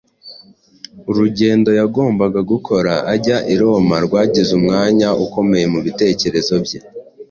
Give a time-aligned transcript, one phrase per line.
[1.09, 6.79] Urugendo yagombaga gukora ajya i Roma rwagize umwanya ukomeye mu bitekerezo bye.